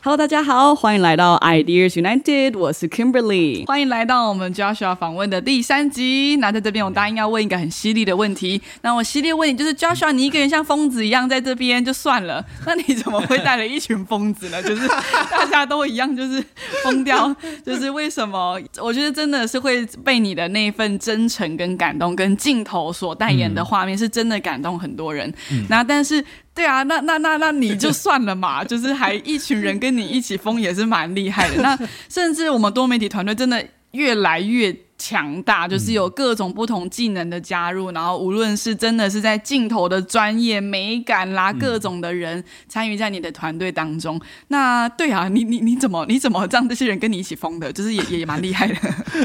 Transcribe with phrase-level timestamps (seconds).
[0.00, 3.66] Hello，大家好，欢迎来到 Ideas United，我是 Kimberly。
[3.66, 6.36] 欢迎来到我们 Joshua 访问的第三集。
[6.36, 8.62] 那在这边，我答应要问一个很犀利的问题。
[8.82, 14.62] 那我犀利问你就是，Joshua，你一个人像疯子一样在这边就算了， 那你怎么会带了一群疯子呢？
[14.62, 14.86] 就是
[15.32, 16.42] 大家都一样，就是
[16.84, 17.34] 疯掉，
[17.66, 18.58] 就是为什么？
[18.80, 25.34] 我觉得真的是会被你的那份真诚跟感动，跟镜头所代言的画面，是真的感动很多人。
[25.68, 26.24] 那但是。
[26.58, 31.62] 对啊，那那那那你就算了嘛， 就是还一群人跟你一起疯也是蛮厉害的。
[31.62, 34.76] 那甚至我们多媒体团队真的越来越。
[34.98, 44.20] 强大就是有各种不同技能的加入，然后无论是真的是在镜头的专业美感啦，各种的人参与在你的团队当中。
[44.48, 47.72] 那对啊，你你你怎么你怎么让这些人跟你一起疯的？
[47.72, 48.74] 就是也也蛮厉害的。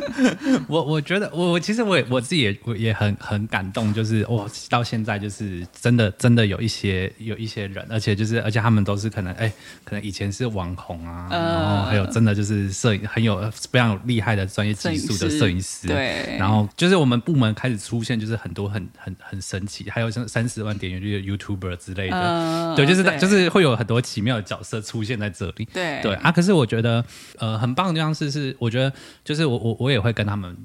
[0.69, 9.51] 我我觉得我我其实我也我自己也我也很很感动，就是我到现在就是真的真的有一些有一些人，而且就是而且他们都是可能哎，
[9.83, 15.62] 可能以前是网红啊，然后还有真的就是摄影很有非常厉害的专业技术的摄影。
[15.87, 25.65] 对，然后就是我们部门开始出现，就是很多很很很神奇，还有像三十万点阅率的 YouTuber 之类的，对，就是就是会有很多奇妙的角色出现在这里。
[25.73, 27.03] 对对啊，可是我觉得
[27.37, 28.91] 呃很棒的地方是，是我觉得
[29.23, 30.55] 就是我我我也会跟他们，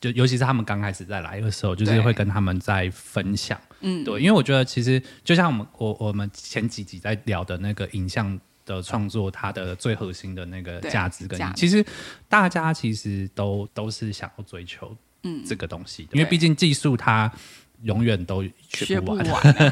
[0.00, 3.58] 就尤其是他们刚开始在来的时候，就是会跟他们在分享。
[3.80, 8.38] 嗯，对，因为我觉得其实就像我们我我们前几集在聊的那个影像。
[8.64, 11.84] 的创作，它的最核心的那个价值跟，其实
[12.28, 15.44] 大家其实都都是想要追求嗯。
[15.46, 17.30] 这个东西，因为毕竟技术它
[17.84, 19.24] 永远都学不完，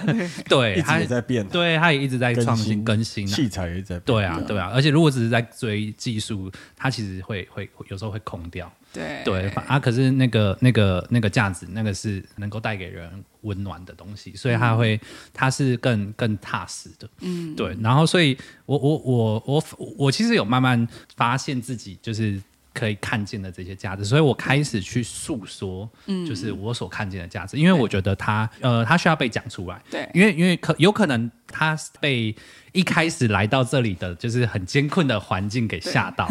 [0.48, 8.72] 对，它也在变，对，它也一直在创新更新，器材也在，对啊，对啊，而且如果只是在追技术，它其实会会有时候会空掉。
[8.92, 9.22] 对。
[9.24, 13.10] 对啊，可是那个那个那个价值，那个是能够带给人
[13.40, 15.00] 温暖的东西，所以他会，
[15.32, 17.74] 他是更更踏实的，嗯，对。
[17.80, 19.64] 然后，所以我我我我
[19.96, 22.38] 我其实有慢慢发现自己就是
[22.72, 32.34] 可以看见的这些价值，所以我开始去诉说，嗯，就是我所看见的价值，因为我觉得他呃，他需要被讲出来，对，因为因为可有可能他被。
[32.72, 36.26] 一开始来到这里的就是很艰困的环境给吓到，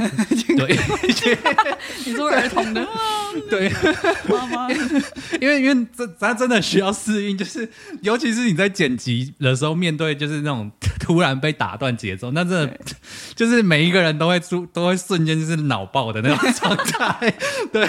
[0.57, 0.75] 对，
[2.11, 2.87] 你说儿童 的，
[3.49, 3.69] 对，
[4.29, 4.69] 妈妈，
[5.39, 7.67] 因为因为这咱真的需要适应，就是
[8.01, 10.69] 尤其是你在剪辑的时候，面对就是那种
[10.99, 12.77] 突然被打断节奏，那真的
[13.35, 17.33] 就是每一个人都会出都会瞬间就是脑爆的那种状态，
[17.71, 17.87] 对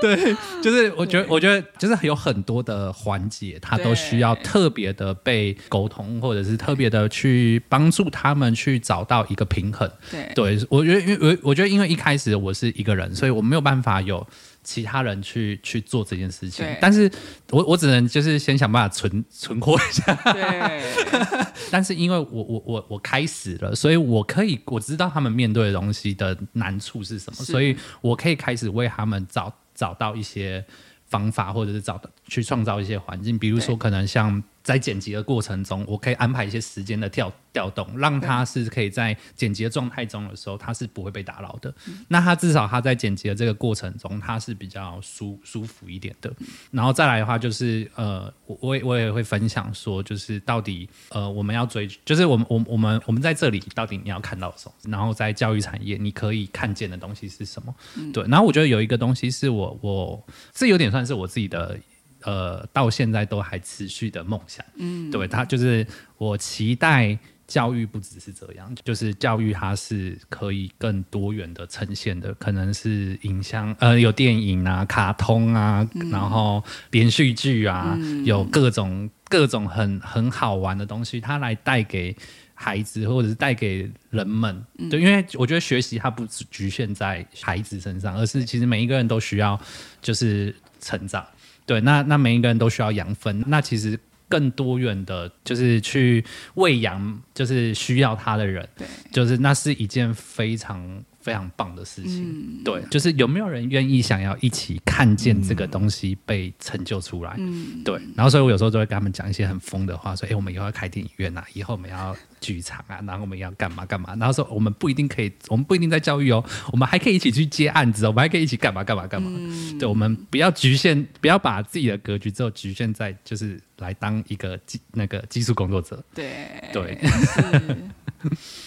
[0.00, 7.60] 对，就是我觉得我觉得就是有很多的环节，他都需要特别的被沟通，或者是特别的去。
[7.68, 9.88] 帮助他们去找到一个平衡。
[10.10, 14.26] 对，对我觉得，因为我我觉得，因为一开始我是一个人，所以我没有办法有
[14.64, 16.66] 其他人去去做这件事情。
[16.80, 17.10] 但是
[17.50, 20.14] 我我只能就是先想办法存 存活一下。
[20.32, 20.82] 对。
[21.70, 30.64] 但是因为我我我我开始了，所以我可以我知道他们面对的东西的难处是什么，所以我可以开始为他们找找到一些
[31.06, 34.42] 方法，或者是找到去创造一些环境，比如说可能像。
[34.62, 41.74] 在剪辑的过程中，我可以安排一些时间的调调动，让他是可以在剪辑的状态中的时候，他是不会被打扰的。
[42.08, 46.30] 那他至少他在剪辑的这个过程中，他是比较舒舒服一点的。
[46.70, 54.74] 然后再来的话，就是呃，我我也我也会分享说，就是到底呃，我们要追，就是我们我我们我们在这里到底你要看到什么？
[54.90, 57.74] 然后在教育产业，你可以看见的东西是什么？
[58.12, 58.22] 对。
[58.28, 61.78] 然后我觉得有一个东西是我我这有点算是我自己的。
[62.22, 65.86] 呃，到现在都还持续的梦想，嗯，对他就是
[66.18, 82.16] 我期待教育不只是这样，就是教育它是可以更多元的呈现的，可能是影像，呃，有电影啊、卡通啊，然后连续剧啊，有各种各种很很好玩的东西，它来带给
[82.54, 89.60] 孩子或者是带给人们，对，因为我觉得学习它不只局限在孩子身上，而是其实每一个人都需要
[90.00, 91.26] 就是成长。
[91.70, 93.96] 对，那那每一个人都需要养分，那其实
[94.28, 96.24] 更多元的，就是去
[96.54, 102.60] 喂养，就是需要它的人，对，就是那是一件非常非常棒的事情。
[102.64, 107.36] 对，就是有没有人愿意想要一起看见这个东西被成就出来？
[107.38, 107.94] 嗯，对。
[108.16, 114.14] 然后，所以我有时候就会跟他们讲一些很疯的话，说：“哎，我们以后要开电影院呐，以后我们要。”剧场啊，然后我们要干嘛干嘛？
[114.16, 119.30] 然后说我们不一定可以，我们不一定在教育哦，我们还可以一起去接案子，我们还可以一起干嘛干嘛干嘛。
[119.78, 126.02] 对，我们不要局限，不要把自己的格局只有局限在就是来当一个技那个技术工作者。
[126.14, 126.98] 对对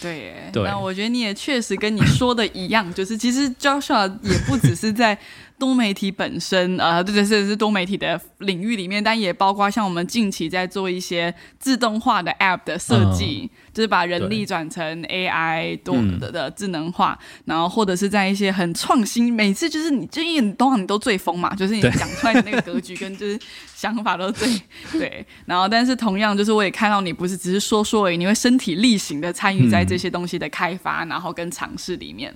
[0.00, 5.18] 对，那我觉得你也确实跟你说的一样，就是其实 Joshua 也不只是在。
[5.64, 23.40] 多媒体本身，呃，对对是是多媒体的领域里面，但也包括像我们近期在做一些自动化的 App 的设计，就是把人力转成 AI 多的的智能化，然后或者是在一些很创新，每次就是你就因为你通常你都最疯嘛，就是你讲出来的那个格局跟就是
[23.74, 24.46] 想法都最
[24.92, 32.34] 对，然后但是同样就是我也看到你不是只是说说而已，你会身体力行的参与在这些东西的开发，然后跟尝试里面。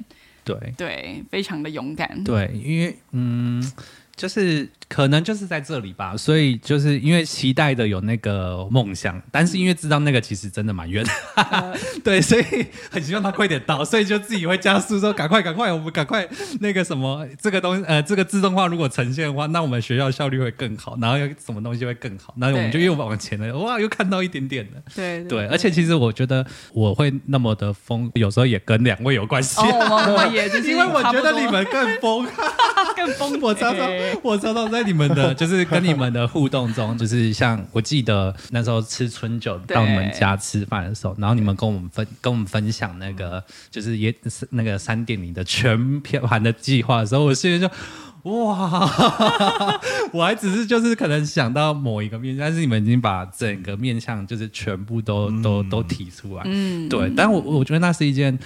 [0.55, 2.25] 对对，非常的勇敢。
[2.25, 3.63] 对，因为嗯，
[4.19, 11.07] 就是可能就是在这里吧，所以就是因为期待的有那个梦想，但是因为知道那个其实真的蛮远，
[12.03, 12.45] 对，所以
[12.91, 16.29] 很希望他快点到，所以就自己会加速说赶快赶快，我们赶快
[16.61, 32.27] 那个什么这个东西呃这个自动化如果呈现的话，那我们学校效率会更好，然后又什么东西会更好，那我们就又往前了，哇，又看到一点点了，对对，而且其实我觉得我会那么的疯，有时候也跟两位有关系，哦，我也就是因为我觉得你们更疯，
[32.97, 33.89] 更疯，我常常
[34.23, 44.15] 我常常在你们的就是跟你们的互动中，就是像我记得那时候吃春酒到你们家吃饭的时候，然后你们跟我们分跟我们分享那个就是也
[44.51, 47.69] 那个三点零的全片盘的计划的时候，我心里就
[48.25, 48.91] 哇，
[50.13, 58.39] 我还只是就是可能想到某一个面，但是你们已经把整个面向就是全部都都都提出来，嗯，对，但我我觉得那是一件。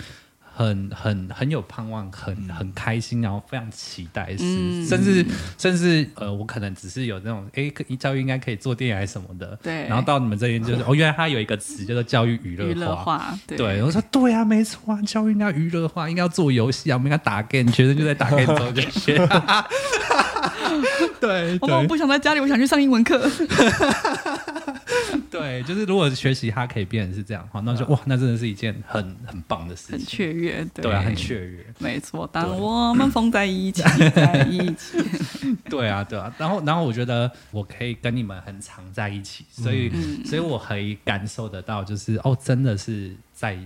[0.54, 5.25] 很很很有盼望，很很开心，然后非常期待，是甚至
[5.56, 9.87] 甚至呃，我可能只是有那种哎，教育应该可以做电影还是什么的，对。
[9.88, 13.82] 然后到你们这边就是哦，原来它有一个词叫做教育娱乐化，对。
[13.82, 19.19] 我说对啊，没错啊，教育应该娱乐化，应该要做游戏啊，我们应该打 game，学生就在打 game 中就学。
[21.20, 23.20] 对，我不想在家里，我想去上英文课。
[25.32, 32.29] 对，就是如果学习它可以变成是这样的话，那就哇，那真的是一件很很棒的事情，很雀跃，对啊，很雀跃，没错。
[32.31, 34.99] 当我们 缝在一起，在一起，
[35.70, 36.32] 对啊，对啊。
[36.38, 39.90] 然后，然后我觉得我可以跟你们很常在一起，所以，
[40.25, 43.58] 所以我可以感受得到，就是哦，真的是在。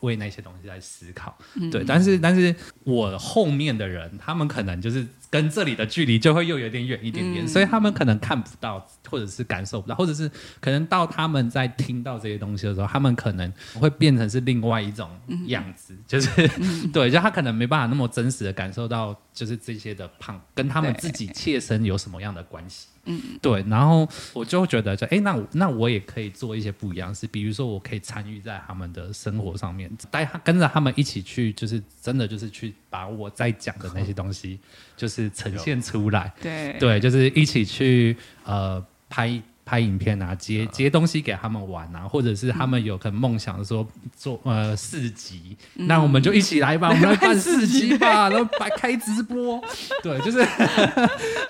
[0.00, 1.36] 为那些东西在思考，
[1.70, 2.54] 对，但是但是
[2.84, 10.30] 我后面的人，他们可能就是跟这里的距离就会又有点远一点点，所以他们可能看不到，或者是感受不到，或者是
[10.60, 15.08] 可能到他们在听到这些东西的时候，他们可能会变成是另外一种
[15.46, 16.28] 样子，就是
[16.92, 22.86] 对，就他可能没办法那么真实的感受到，就是这些的胖跟他们自己切身有什么样的关系。
[23.04, 34.58] 嗯，对，然后我就觉得，就哎，那那我也可以做一些不一样事，比如说我可以参与在他们的生活上面，带跟着他们一起去，就是真的就是去把我在讲的那些东西，
[34.96, 36.32] 就是呈现出来。
[36.40, 39.40] 对，对，就是一起去呃拍。
[39.66, 43.84] 拍影片啊，接接东西给他们玩啊，或者是他们有可能梦想说
[44.16, 49.60] 做呃四级，那我们就一起来吧，我们来办 四级吧，然后白开直播，
[50.04, 50.40] 对，就是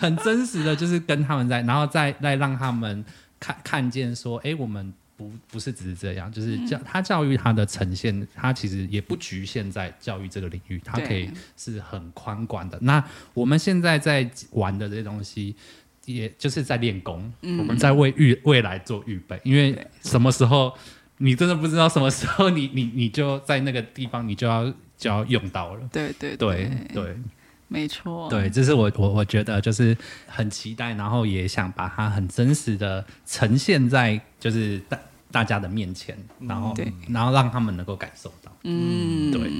[0.00, 3.04] 很真实的，就是跟他们在，然后再再让他们
[3.38, 12.78] 看看见说，哎，我们不不是只是这样，就是教他教育他的呈现，他其实也不局限在教育这个领域，他可以是很宽广的。
[12.80, 13.04] 那
[13.34, 15.54] 我们现在在玩的这些东西。
[16.06, 20.72] 也就是在练功，我们在为预未来做预备，因为什么时候
[21.18, 25.80] 你真的不知道什么时候你你你就在那个地方，你就要就要用到了。
[25.92, 27.16] 对对对对，
[27.66, 28.30] 没错。
[28.30, 34.98] 对，这是我我我觉得就是很期待，然后也想把它很真实的呈现在就是大
[35.32, 36.72] 大家的面前，然后
[37.08, 38.56] 然后让他们能够感受到。
[38.62, 39.50] 嗯，对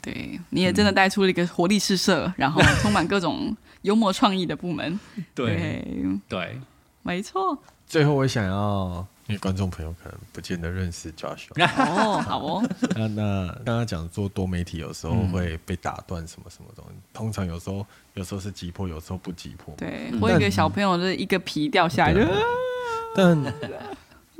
[0.00, 3.56] 对，你也真的带出了一个活力四射，然后充满各种。
[3.86, 4.98] 幽默创意的部门，
[5.32, 5.84] 对
[6.28, 6.60] 对，
[7.02, 7.56] 没错。
[7.86, 11.54] 最后，我想要，因为观众朋友可能不见得认识 Joshua。
[11.86, 12.68] 哦，好哦。
[12.96, 16.94] 那那刚刚讲做多媒体，有时候会被打断，什么什么东西。
[17.12, 19.72] 通常有时候，有时候是急迫，有时候不急迫。
[19.76, 22.28] 对，我一个小朋友就是一个皮掉下来。
[23.14, 23.54] 但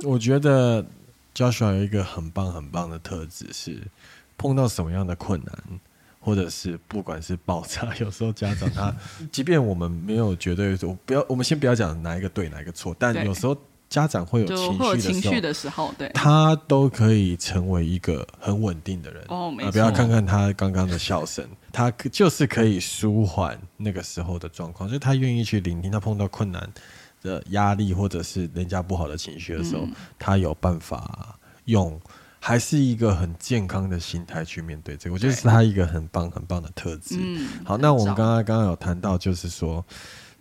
[0.03, 0.85] 我觉得
[1.33, 3.81] Joshua 有一个很棒很棒的特质，是
[4.37, 5.57] 碰到什么样的困难。
[6.27, 8.93] 或者是不管是爆炸， 有时候家长他，
[9.31, 13.55] 即便我们没有绝对，我不要，我们先不要讲哪一个对哪一个错，但有时候
[13.87, 19.23] 家长会有情绪的时候，对，他都可以成为一个很稳定的人。
[19.29, 19.71] 哦，没错。
[19.71, 26.69] 不要看看他刚刚的笑声，他就是可以舒缓那个时候的状况，就是他愿意去聆听，他碰到困难
[27.21, 29.87] 的压力或者是人家不好的情绪的时候，
[30.19, 31.97] 他有办法用。
[32.39, 37.17] 还是一个很健康的心态去面对这个，我觉得是他一个很棒很棒的特质。
[37.65, 39.85] 好，那我们刚刚刚刚有谈到，就是说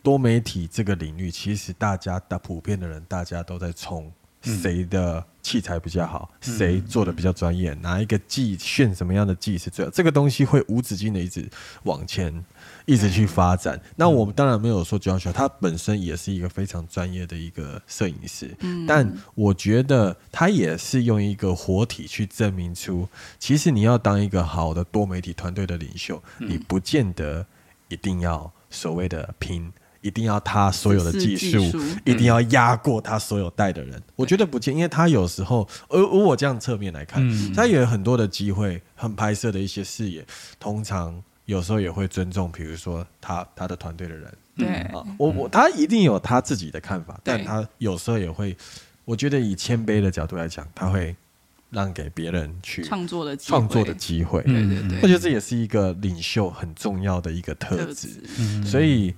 [0.02, 4.12] 多媒体这个领域，其实大家大普遍的人，大家都在冲
[4.54, 11.48] 谁的器材比较好，谁做的比较专业，哪一个技炫什么样的技是最好，这个东西会无止境的一直
[11.84, 12.44] 往前。
[12.84, 13.80] 一直去发展。
[13.96, 18.56] 那我们当然没有说 Joshua，他本身也是一个非常专业的一个摄影师。
[18.60, 23.08] 嗯，但我觉得他也是用一个活体去证明出，
[23.40, 27.44] 其实你要当一个好的多媒体团队的领袖，你不见得
[27.88, 29.72] 一定要所谓的拼，
[30.06, 31.58] 一定要他所有的技术，
[32.04, 34.00] 一定要压过他所有带的人。
[34.14, 37.22] 我觉得不见，因为他有时候，而而我这样侧面来看，
[37.52, 40.24] 他也有很多的机会，很拍摄的一些视野，
[40.60, 41.22] 通常。
[41.46, 44.66] 有时候也会尊重，比如说他他的团队的人，对。
[44.66, 48.56] 啊，我我他一定有他自己的看法，但他有时候也会，
[49.04, 51.14] 我觉得以谦卑的角度来讲，他会
[51.70, 58.08] 让给别人去创作的创作的机会，对对对，我觉得这也是一个领袖很重要的一个特质，
[58.64, 59.14] 所以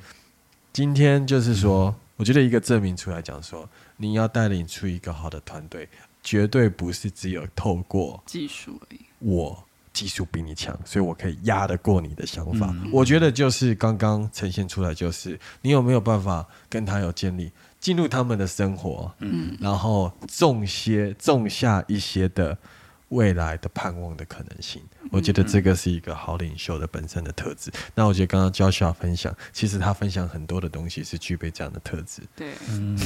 [0.78, 5.88] 今天就是说，我觉得一个证明出来讲说，你要带领出一个好的团队，
[6.22, 9.64] 绝对不是只有透过技术而已，我。
[9.92, 12.72] 技术比你强，所以我可以压得过你的想法。
[12.92, 22.56] 我觉得就是刚刚呈现出来，就是你有没有办法跟他有建立进入他们的生活，嗯，然后种些种下一些的
[23.08, 24.82] 未来的盼望的可能性。
[25.10, 27.70] 我觉得这个是一个好领袖的本身的特质。
[27.94, 32.22] 那我觉得刚刚教授分享，其实他分享很多的东西是具备这样的特质。
[32.36, 32.98] 对，嗯。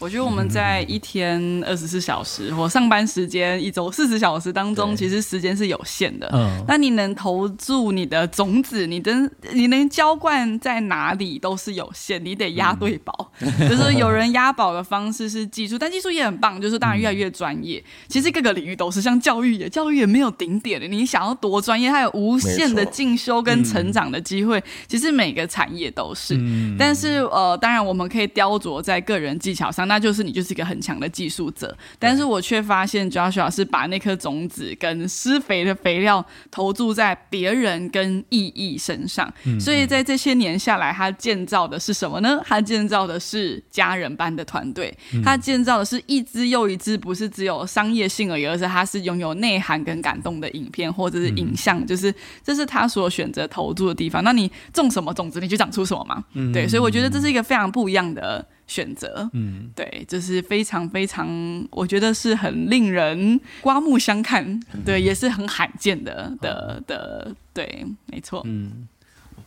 [0.00, 6.26] 我觉得我们在一天二十四小时或上班时间一周四十小时当中，其实时间是有限的。
[6.32, 9.12] 嗯，那你能投注你的种子，你的
[9.52, 13.30] 你能浇灌在哪里都是有限，你得压对宝。
[13.68, 17.84] 就是有人押宝的方式是技术，但技术也很棒，就是当然越来越专业。
[18.08, 20.88] 其实各个领域都是，像教育也，教育也没有顶点的。
[20.88, 24.62] 你想要多专业，它有无限的进修跟成长的机会。
[24.88, 26.40] 其实每个产业都是，
[26.78, 29.89] 但是呃，当然我们可以雕琢在个人技巧上。
[29.90, 39.28] 那就是你就是一个很强的技术者，但是我却发现 Joshua 是把那颗种子跟施肥的肥料投注在别人跟意义身上，
[39.58, 42.40] 所以在这些年下来，他建造的是什么呢？
[42.46, 54.22] 他建造的是家人般的团队，他建造的是一支又一支，不是只有商业性而已，而是他是拥有内涵跟感动的影片或者是影像，就是这是他所选择投注的地方。
[54.22, 56.22] 那你种什么种子，你就长出什么嘛？
[56.52, 58.46] 对，所以我觉得这是一个非常不一样的。
[58.70, 61.26] 选择，嗯，对，就是非常非常，
[61.72, 68.86] 我觉得是很令人刮目相看，对， 也是很罕见的的的，对，没错，嗯，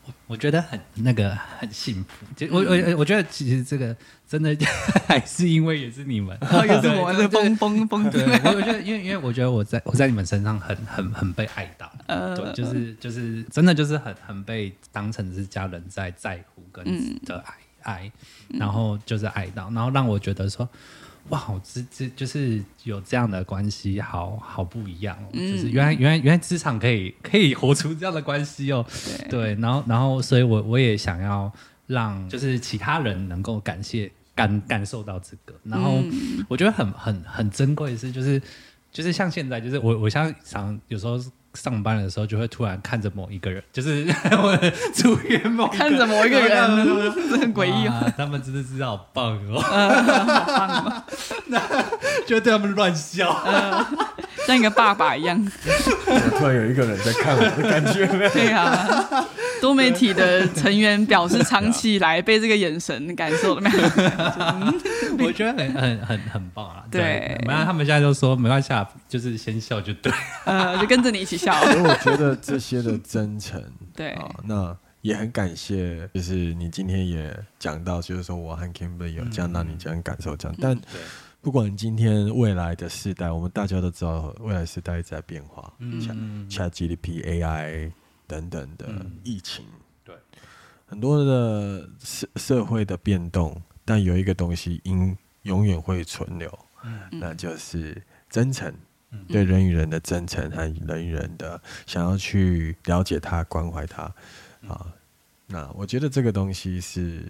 [0.05, 3.95] 我我觉得很那个很幸福，就我我我觉得其实这个
[4.27, 4.53] 真的
[5.07, 6.37] 还是因为也是你们，
[6.67, 8.21] 也是我们的风风风，对，
[8.53, 16.83] 我觉得因为因为我觉得我在我在你们身上很很很被爱到，呃，对，就是就是真的就是很很被当成是家人在在乎跟
[17.23, 17.53] 的爱。
[17.83, 18.11] 爱，
[18.49, 20.67] 然后就是爱到，然后让我觉得说，
[21.29, 25.29] 哇，这这就是有这样的关系，好好不一样哦。
[25.33, 28.85] 就是原来原来原来职场可以可以活出这样的关系哦。
[29.29, 31.51] 对，然后然后，所以我我也想要
[31.87, 36.01] 让就是其他人能够感谢感感受到这个，然后
[36.47, 38.41] 我觉得很很很珍贵的是，就是
[38.91, 41.19] 就是像现在，就是我我像常有时候。
[41.53, 44.57] 上班的时候就会突然看着某一个人， 就是我
[44.95, 48.11] 主演某看着某一个人， 很诡异啊！
[48.17, 51.03] 他们真的是 好棒哦，
[51.47, 51.59] 那
[52.25, 53.29] 就对他们乱笑，
[54.45, 55.39] 像一个爸爸一样。
[56.37, 59.25] 突然有一个人在看我的感觉，对啊。
[59.61, 63.77] 多媒体的成员表示，长期以来被这个眼神感受了没有？
[65.25, 66.83] 我觉得很很很很棒啊！
[66.91, 68.73] 对，没有他们现在就说没关系，
[69.07, 70.11] 就是先笑就对，
[70.43, 71.53] 呃，就跟着你一起笑。
[71.63, 73.63] 所以我觉得这些的真诚，
[73.95, 80.77] 对啊，那也很感谢，就是你今天也讲到，就是说我和 Kimberly 有这样让你这样感受这样，但
[81.43, 85.71] 不管今天未来的时代，我们大家都知道未来时代在变化，
[86.01, 86.15] 像
[86.49, 87.91] Chat GDP AI。
[88.25, 89.65] 等等的疫情，
[90.03, 90.15] 对。
[90.87, 96.59] 很多的社社会的变动，但有一个东西应永远会存留，
[97.11, 98.73] 那就是真诚，
[99.27, 104.03] 对人与人的真诚和人与人的想要去了解他、关怀他。
[104.67, 104.93] 啊。
[105.45, 107.29] 那我觉得这个东西是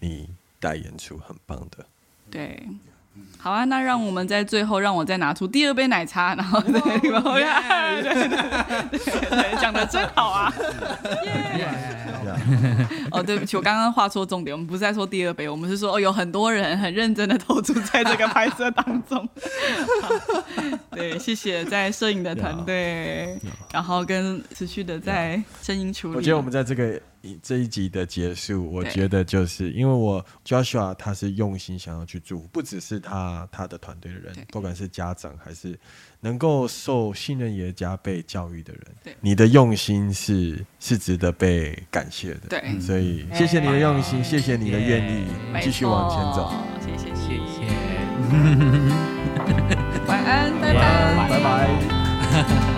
[0.00, 0.28] 你
[0.58, 1.86] 代言出很棒的，
[2.28, 2.60] 对。
[3.38, 8.28] 好啊，那让我们在最后，让我再拿出第二杯奶茶，然后对，对对
[8.88, 10.52] 对，讲的真好啊！
[13.10, 19.28] 哦，对不起，我刚刚画错重点，我们不是在说第二杯，我们是说哦，有很多人很认真的投注在这个拍摄当中。
[20.92, 23.36] 对，谢谢在摄影的团队，
[23.72, 26.14] 然后跟持续的在声音处理。
[26.16, 27.00] 我觉得我们在这个。
[27.42, 35.78] 这一集的结束我觉得就是因为我 joshua 他是用心想要去做不只是他他的团队的人不管是家长还是
[36.20, 42.40] 能够受信任也加被教育的人你的用心是是值得被感谢的。
[42.48, 42.80] 对。
[42.80, 45.26] 所以谢谢你的用心谢谢你的愿意
[45.60, 46.52] 继续往前走。
[46.80, 47.62] 谢谢谢谢。
[50.06, 51.28] 晚安拜拜。
[51.28, 52.62] 拜拜。